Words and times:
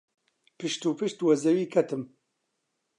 پشت 0.57 0.81
و 0.89 0.97
پشت 0.99 1.17
وە 1.25 1.33
زەوی 1.43 1.71
کەتم. 1.73 2.01